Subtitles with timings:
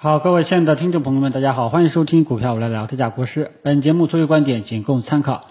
[0.00, 3.50] 好，各位亲爱的听众朋友们，大家好，欢迎收听股票我来聊，特价国师。
[3.64, 5.48] 本节目所有观点仅供参考。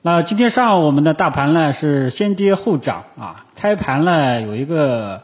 [0.00, 5.22] 那今天上午我们的大盘呢是先跌后涨啊，开盘呢有一个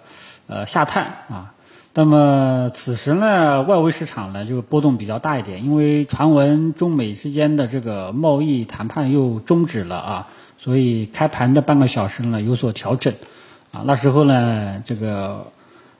[0.48, 1.54] 呃下探啊，
[1.94, 10.28] 那么此时呢外围市场呢就波动比较大一点，因为传闻中美之间的这个贸易谈判又终止了啊，
[10.58, 13.14] 所以开盘的半个小时呢有所调整
[13.70, 15.52] 啊，那时候呢这个。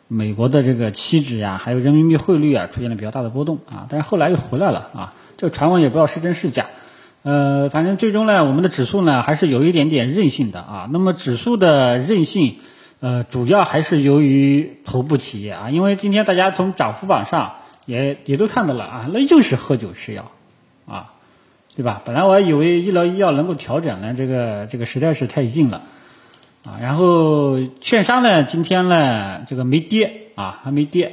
[0.09, 5.15] 美国的这个期指呀，还有人民币汇率啊，出现了比较大的波动啊，但是后来又回来了啊。
[5.37, 6.67] 这个传闻也不知道是真是假，
[7.23, 10.89] 呃，反正最终呢，我们的指数呢还是有一点点韧性的啊。
[10.93, 12.57] 那么指数的韧性，
[13.01, 20.31] 呃，主要还是由于头部企业啊，因为今天大家从涨幅榜上也也都看到了啊，那就是喝酒吃药
[20.87, 21.15] 啊，
[21.75, 22.01] 对吧？
[22.05, 25.83] 本来我还以为医疗医药能够调整呢，这个这个实在是太硬了。
[26.67, 31.13] 啊，然后券商呢，今天呢，这个没跌啊，还没跌，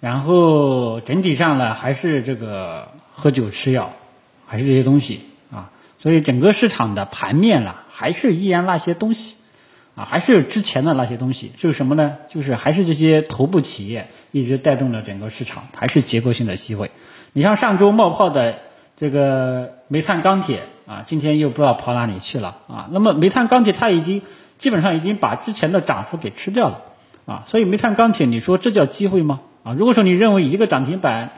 [0.00, 3.92] 然后整体上呢，还是这个喝酒吃药，
[4.44, 9.36] 还是这些东西啊，所以整个市场的盘面呢，还是依然那些东西，
[9.94, 12.18] 啊，还是之前的那些东西，就是什么呢？
[12.28, 16.90] 就是还是这些头部企业一直带动了整个市场，还是结构性的机会。
[17.32, 18.58] 你像上周冒泡的
[18.98, 22.88] 这个煤炭钢铁啊，今天又不知道跑哪里去了啊。
[22.92, 24.20] 那么煤炭钢铁它已经。
[24.58, 26.82] 基本上已经把之前的涨幅给吃掉了，
[27.26, 29.40] 啊，所以煤炭钢铁，你说这叫机会吗？
[29.62, 31.32] 啊，如果说你认为一个涨停板，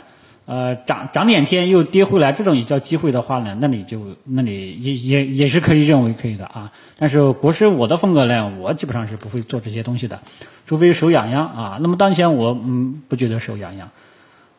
[0.47, 6.73] 呃，涨涨两天又跌回来，这种也叫机会的话呢，那你就那你也也也是可以认为可以的啊。
[6.99, 10.21] 但是国师我的风格呢，我基本上是不会做这些东西的，
[10.67, 11.79] 除非手痒痒啊。
[11.81, 13.91] 那么当前我嗯不觉得手痒痒，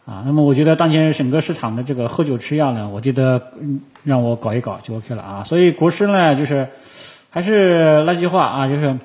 [0.05, 3.53] 啊，那么我觉得当前整个市场的这个喝酒吃药呢，我觉得
[4.03, 5.43] 让我搞一搞就 OK 了啊。
[5.43, 6.67] 所以国师呢就是。
[7.31, 8.97] 还是那句话啊，就是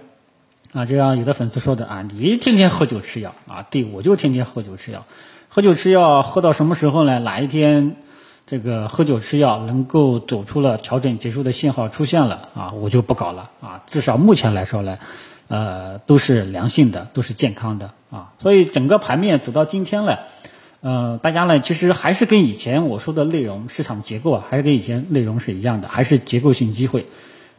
[0.72, 5.04] 啊，就像有的粉丝说的啊，你天天喝酒吃药啊，对我就天天喝酒吃药，
[5.48, 7.18] 喝酒吃药喝到什么时候呢？
[7.18, 7.96] 哪一天
[8.46, 13.82] 这个喝酒吃药能够走出了调整结束的信号出现了啊，我就不搞了啊。
[13.86, 14.98] 至少目前来说呢，
[15.48, 18.32] 呃，都是良性的，都是健康的啊。
[18.40, 20.20] 所以整个盘面走到今天了，
[20.80, 27.06] 呃，大家呢其实还是跟以前我说的内容，市场结构啊，还是跟以前内容是一样的，还是结构性机会。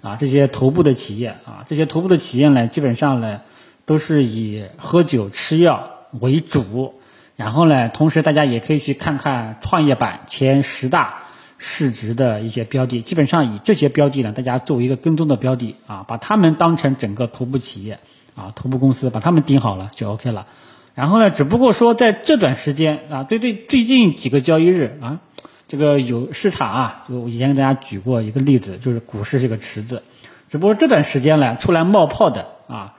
[0.05, 3.41] 啊，这些头部的企业啊，这些头部的企业呢，基本上呢，
[3.87, 5.89] 都是以喝酒吃药
[6.19, 6.93] 为主。
[7.35, 11.23] 然后呢，同时大家也可以去看看创业板前十大
[11.57, 17.97] 市值的一些标的，基本上以这些标的呢，大家作为一个跟踪的标的啊，把他们当成整个头部企业
[18.35, 20.45] 啊，头部公司，把他们盯好了就 OK 了。
[20.93, 25.19] 然后呢，只不过说在这段时间啊，对对，最近几个交易日啊。
[25.67, 30.03] 这个有市场啊，就我以前给大家举过一个例子，就是股市这个池子，
[30.49, 32.93] 只不过这段时间呢，出来冒泡的啊，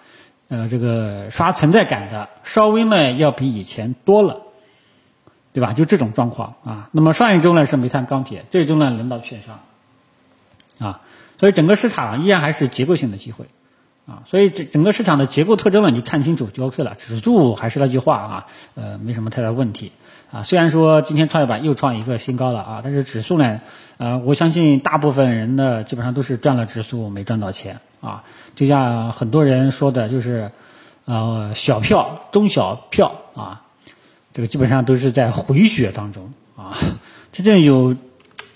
[0.49, 4.41] 呃，这个刷存在感的，稍微呢要比以前多了，
[5.53, 5.72] 对吧？
[5.72, 6.88] 就这种状况啊。
[6.93, 9.60] 那么上一周呢是煤炭钢铁，这一周呢轮到券商，
[10.78, 11.00] 啊，
[11.38, 13.47] 所以整个市场依然还是结构性的机会。
[14.09, 16.94] 啊，所以整整个市场的结构特征呢，你看清楚就 OK 了。
[16.94, 18.47] 指数还是那句话啊，
[18.77, 19.91] 呃，没什么太大问题
[20.36, 20.42] 啊。
[20.42, 23.60] 虽然说今天创业板又创一个新高了啊，但是指数呢，
[23.97, 28.24] 呃，我相信大部分人呢，基本上都是赚了指数没赚到钱啊。
[28.54, 30.50] 就像很多人说的，就是
[31.06, 33.62] 呃，小票、中小票啊，
[34.34, 36.76] 这个基本上都是在回血当中啊。
[37.32, 37.97] 真正有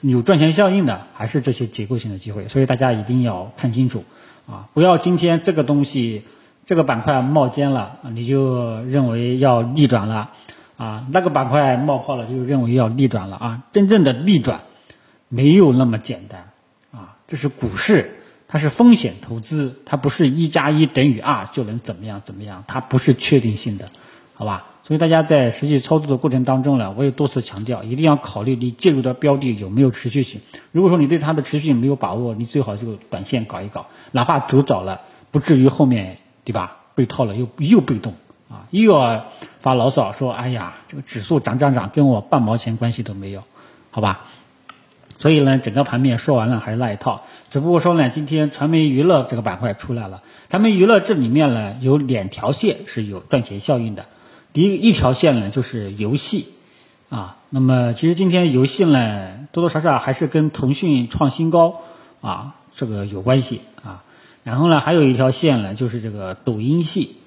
[0.01, 2.49] 有赚钱效应的，还是这些结构性的机会。
[2.49, 4.05] 所以大家一定要看清楚。
[4.49, 6.25] 啊，不要今天这个东西，
[6.67, 10.31] 这个板块冒尖了，你就认为要逆转了，
[10.81, 13.63] 啊，那个板块冒泡了，就认为要逆转了啊。
[13.71, 14.63] 真正的逆转
[15.29, 16.53] 没有那么简单
[16.91, 23.91] 啊，这是股市，它是风险投资，它不是一加一等于二就能怎么样怎么样，它不是确定性的，
[24.33, 24.69] 好吧？
[24.85, 30.41] 所以大家在实际操作的过程当中呢，我也多次强调，一定要考虑你介入的标的有没有持续性。
[30.73, 38.15] 如果说你对它的持续性没有把握，你最好就短线搞一搞，哪怕走早了，不至于后面对吧被套了又又被动
[38.51, 39.25] 啊，又要
[39.61, 43.45] 发牢骚说哎呀这个指数涨涨涨跟我半毛钱关系都没有，
[43.91, 44.27] 好吧？
[45.19, 54.07] 所以呢，整个盘面说完了还是那一套，只不过说呢，今天传媒娱乐这个板块出来了，传媒娱乐这里面呢有两条线是有赚钱效应的。
[54.53, 56.49] 第一一条线呢，就是游戏，
[57.11, 61.83] 啊，那么其实今天游戏呢，多多少少还是跟腾讯创新高
[62.23, 64.03] 啊这个有关系啊。
[64.43, 67.19] 然后呢，还有一条线呢，就是这个抖音系，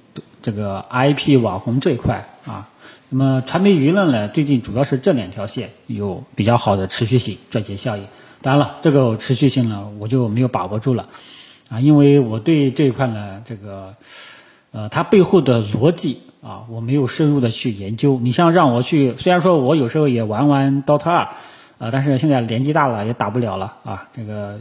[0.42, 2.70] 这个 IP 网红这一块啊。
[3.10, 8.06] 那么传媒娱乐呢，最近主要是这两条线有比较好的持续性赚钱效应。
[8.42, 11.08] 当然了，这个持续性呢，我就没有把握住了
[11.70, 13.96] 啊，因为我对这一块呢，这个。
[14.76, 18.20] 呃，它背后的逻辑啊，我没有深入的去研究。
[18.20, 21.18] 你像让我去，虽然说我有时候也玩玩 DOTA 二，
[21.78, 24.60] 啊，但是现在年纪大了也打不了了啊，这个，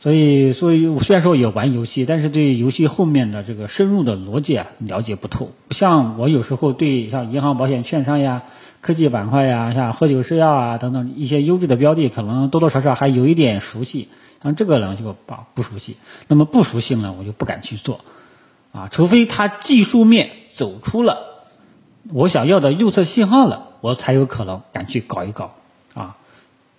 [0.00, 5.50] 所以所以虽然说也玩游戏，但是对游戏后面的这个深入的逻辑啊了解不透。
[5.70, 8.44] 像我有时候对像银行、保险、券商呀、
[8.80, 14.08] 科技板块呀、像喝酒、吃药啊等等一些优质的标的，可能多多少少还有一点熟悉。
[14.42, 15.98] 像这个呢就不不熟悉，
[16.28, 18.00] 那么不熟悉呢，我就不敢去做。
[18.72, 21.44] 啊，除非它技术面走出了
[22.10, 25.56] 我想要的右侧信号了，我才有可能敢去搞一搞。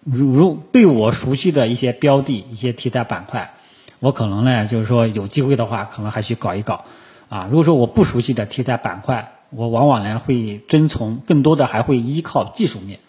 [0.03, 3.53] 如如对我熟悉的一些标的、一些题材板块，
[4.00, 6.86] 我可能呢就是说有机会的话，可能还去搞一搞。
[7.30, 13.00] 啊，如果说我不熟悉的题材板块，我往往呢会遵从更多的还会依靠技术面。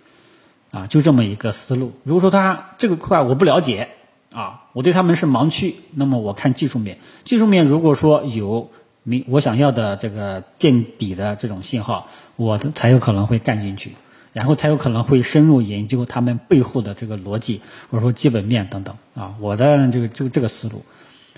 [0.71, 1.93] 啊，就这么一个思路。
[2.05, 3.89] 如果说它这个块我不了解。
[4.35, 8.71] 啊，我对他们是盲区，那么我看技术面，技术面如果说有
[9.03, 13.93] 明我想要的这个见底的这种信号，我才有可能会干进去，
[14.32, 20.84] 然后才有可能会深入研究他们背后的这个逻辑，或者说基本面等等啊，我的这个就这个思路，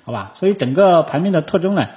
[0.05, 0.33] 好吧？
[0.37, 1.89] 所以整个盘面的特征呢，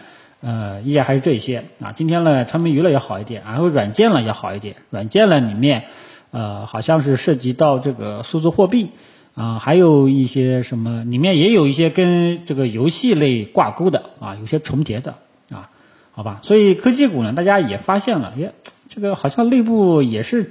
[0.41, 1.91] 呃，依然还是这些啊。
[1.91, 5.85] 今天呢，传媒娱乐要好一点，然后软件呢要好一点，软件呢里面，
[6.31, 8.89] 呃，好像是涉及到这个数字货币。
[9.35, 15.13] 啊，还有一些什么，里面也有一些跟这个游戏类挂钩的啊，有些重叠的
[15.51, 15.69] 啊，
[16.11, 16.39] 好吧。
[16.41, 18.53] 所以科技股呢，大家也发现了，耶，
[18.89, 20.49] 这个好像内部也是，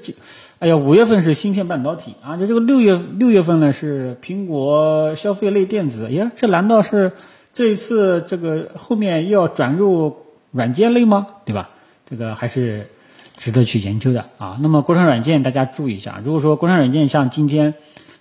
[0.59, 7.13] 哎呀，五月份是芯片半导体啊，就这个六月六月份呢是苹果消费类电子，耶，这难道是
[7.53, 10.17] 这一次这个后面要转入
[10.53, 11.27] 软件类吗？
[11.45, 11.71] 对吧？
[12.09, 12.87] 这个还是
[13.37, 14.59] 值得去研究的啊。
[14.61, 17.75] 那么国产软件大家注意一下，如果说国产软件像今天。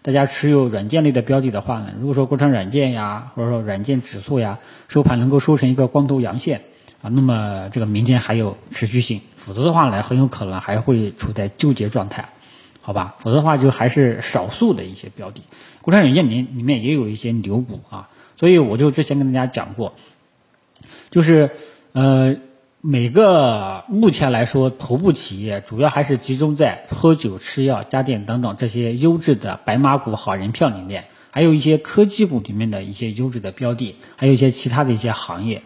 [0.06, 6.62] 大家持有软件类的标的的话呢，如果说国产软件呀，或者说软件指数呀，收盘能够收成一个光头阳线
[7.10, 12.30] 那么这个明天还有持续性，否则的话呢，很有可能还会处在纠结状态，
[12.82, 13.16] 好吧？
[13.20, 15.42] 否则的话就还是少数的一些标的，
[15.82, 19.94] 国产软件里里面也有一些牛股啊，所以我就之前跟大家讲过，
[21.12, 21.52] 就是
[21.94, 22.36] 呃。
[22.88, 35.64] 每个目前来说，头部企业主要还是集中在喝酒、吃药、家电等等这些优质的白马股、好人票里面，还有一些科技股里面的一些优质的标的，还有一些其他的一些行业。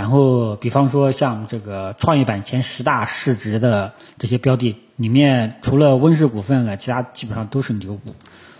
[0.00, 8.14] 然后，比方说像这个创业板前十大市值的这些标的里面，除了温氏股份呢，其他基本上都是牛股，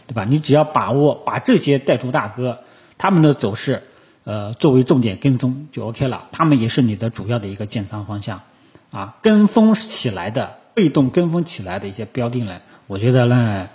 [0.06, 0.26] 对吧？
[0.28, 2.58] 你只要把握把这些带头大哥
[2.98, 3.84] 他们的走势。
[4.24, 8.42] 呃，作为重点跟踪就 OK 了，他们也是你的主要的一个建仓方向，
[8.90, 13.70] 啊，跟风起来的、被动跟风起来的一些标的呢，我觉得呢，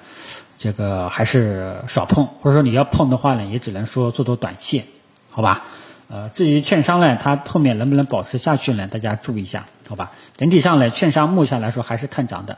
[0.59, 4.85] 这个还是少碰，或者说你要碰的话呢，也只能说做做短线，
[5.31, 5.65] 好吧？
[6.07, 8.87] 呃，至于券商呢，它后面能不能保持下去呢？
[8.87, 10.11] 大家注意一下，好吧？
[10.37, 12.57] 整体上呢，券商目前来说还是看涨的，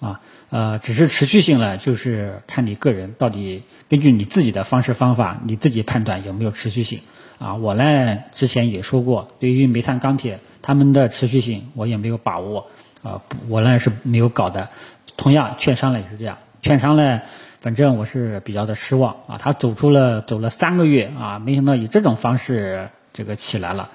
[0.00, 7.00] 啊，呃，只是持续性呢，就是看你个人到底根据你自己的方式方法，你自己判断有没有持续性。
[7.38, 12.66] 啊，我呢之前也说过，对于煤炭、钢铁他们的持续性，我也没有把握，
[13.04, 14.70] 啊，我呢是没有搞的。
[15.16, 17.20] 同样，券商呢也是这样，券商呢，
[17.60, 23.90] 反正我是比较的失望啊，他走出了走了三个月啊，没想到以这种方式这个起来了，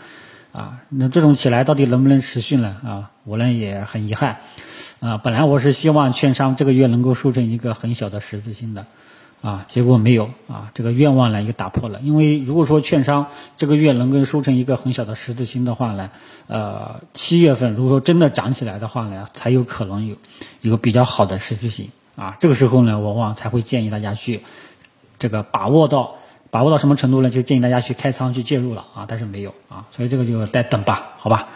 [0.52, 2.78] 啊，那这种起来到底能不能持续呢？
[2.84, 4.38] 啊，我呢也很遗憾，
[5.00, 8.86] 啊，本来我是希望券商这个月能够收成一个很小的十字星的。
[9.42, 12.00] 啊，结果没有啊，这个愿望呢也打破了。
[12.00, 13.28] 因为如果说券商
[13.58, 16.12] 这个月能够收成一个很小的十字星的话呢，
[16.48, 20.16] 呃，七月份如果说真的涨起来的话呢，才有可能有
[20.62, 22.38] 有比较好的持续性啊。
[22.40, 24.44] 这个时候呢，往往才会建议大家去
[25.20, 26.16] 这个把握到
[26.52, 27.30] 把握到什么程度呢？
[27.30, 29.06] 就建议大家去开仓去介入了啊。
[29.08, 31.50] 但是没有啊，所以这个就再等吧，好吧？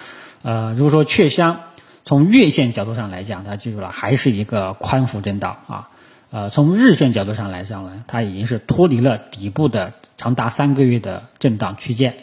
[0.43, 1.61] 呃，如果说券商
[2.05, 5.89] 从月线角度上来讲，大家记住了，还是一个宽幅震荡啊。
[6.29, 12.17] 呃，从日线角度上来讲呢，它已经是脱离了底部的长达三个月的震荡区间，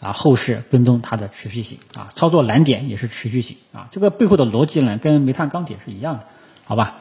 [0.00, 6.24] 啊，后市跟踪它的持续性，啊，操作难点也是持续性，啊，这个背后的逻辑呢，跟煤炭、钢铁是一样的，
[6.64, 7.00] 好吧？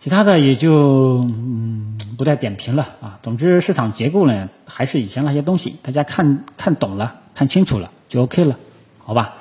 [0.00, 8.56] 其他的也就嗯不再点评了，啊，总之市场结构呢，还是以前那些东西，大家看看懂了，看清楚了就 OK 了，
[8.98, 9.34] 好吧？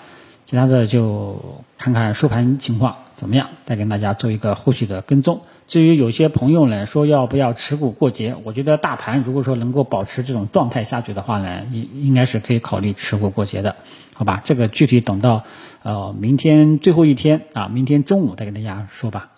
[0.46, 5.42] 其他的就看看收盘情况怎么样，再跟大家做一个后续的跟踪。
[5.68, 13.78] 至于有些朋友呢说要不要持股过节，我觉得大盘如果说能够保持这种状态下去的话呢，应应该是可以考虑持股过节的，
[14.14, 14.42] 好吧？
[14.44, 15.46] 这个具体等到
[15.84, 19.30] 呃明天最后一天啊，明天中午再跟大家说吧。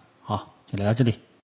[0.71, 1.30] 好，就聊到这里。